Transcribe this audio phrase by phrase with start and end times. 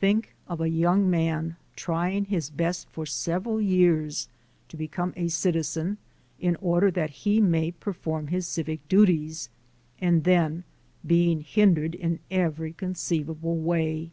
[0.00, 4.30] Think of a young man trying his best for several years
[4.70, 5.98] to become a citizen
[6.40, 9.50] in order that he may perform his civic duties,
[10.00, 10.64] and then
[11.06, 14.10] being hindered in every conceivable way.